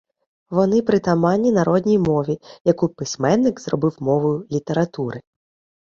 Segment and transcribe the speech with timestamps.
[0.49, 5.21] Вони притаманні народній мові, яку письменник зробив мовою літератури.